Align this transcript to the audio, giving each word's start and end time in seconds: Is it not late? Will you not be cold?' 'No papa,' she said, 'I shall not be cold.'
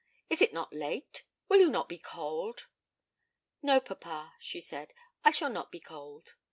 Is 0.31 0.41
it 0.41 0.51
not 0.51 0.73
late? 0.73 1.21
Will 1.47 1.59
you 1.59 1.69
not 1.69 1.87
be 1.87 1.99
cold?' 1.99 2.65
'No 3.61 3.79
papa,' 3.79 4.33
she 4.39 4.59
said, 4.59 4.95
'I 5.23 5.29
shall 5.29 5.51
not 5.51 5.71
be 5.71 5.79
cold.' 5.79 6.33